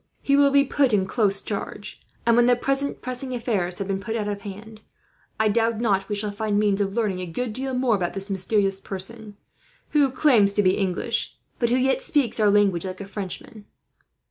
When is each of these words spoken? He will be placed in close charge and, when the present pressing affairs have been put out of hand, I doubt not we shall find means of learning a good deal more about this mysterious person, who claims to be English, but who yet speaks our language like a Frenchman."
He 0.23 0.35
will 0.35 0.49
be 0.49 0.63
placed 0.63 0.95
in 0.95 1.05
close 1.05 1.41
charge 1.41 2.01
and, 2.25 2.35
when 2.35 2.47
the 2.47 2.55
present 2.55 3.03
pressing 3.03 3.33
affairs 3.35 3.77
have 3.77 3.87
been 3.87 3.99
put 3.99 4.15
out 4.15 4.27
of 4.27 4.41
hand, 4.41 4.81
I 5.39 5.47
doubt 5.47 5.79
not 5.79 6.09
we 6.09 6.15
shall 6.15 6.31
find 6.31 6.57
means 6.57 6.81
of 6.81 6.95
learning 6.95 7.19
a 7.19 7.27
good 7.27 7.53
deal 7.53 7.75
more 7.75 7.93
about 7.97 8.15
this 8.15 8.27
mysterious 8.27 8.79
person, 8.81 9.37
who 9.89 10.09
claims 10.09 10.53
to 10.53 10.63
be 10.63 10.73
English, 10.75 11.37
but 11.59 11.69
who 11.69 11.75
yet 11.77 12.01
speaks 12.01 12.39
our 12.39 12.49
language 12.49 12.83
like 12.87 12.99
a 12.99 13.05
Frenchman." 13.05 13.67